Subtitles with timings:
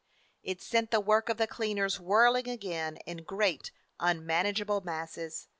[0.41, 3.69] It sent the work of the cleaners whirling again in great
[3.99, 5.47] unmanageable masses.